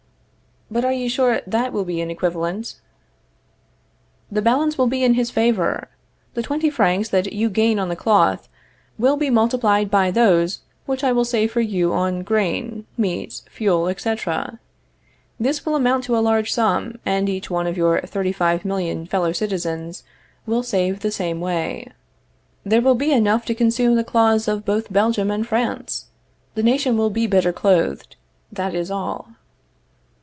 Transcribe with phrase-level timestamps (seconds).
[0.73, 2.79] But are you sure that will be an equivalent?
[4.31, 5.89] The balance will be in his favor.
[6.33, 8.47] The twenty francs that you gain on the cloth
[8.97, 13.89] will be multiplied by those which I will save for you on grain, meat, fuel,
[13.89, 14.61] etc.
[15.37, 20.05] This will amount to a large sum, and each one of your 35,000,000 fellow citizens
[20.45, 21.91] will save the same way.
[22.63, 26.05] There will be enough to consume the cloths of both Belgium and France.
[26.55, 28.15] The nation will be better clothed;
[28.53, 29.31] that is all.